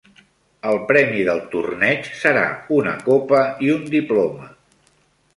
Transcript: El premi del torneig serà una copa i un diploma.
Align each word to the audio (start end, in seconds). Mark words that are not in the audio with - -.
El 0.67 0.77
premi 0.91 1.25
del 1.27 1.41
torneig 1.51 2.07
serà 2.21 2.45
una 2.77 2.93
copa 3.09 3.43
i 3.67 3.69
un 3.75 3.85
diploma. 3.97 4.49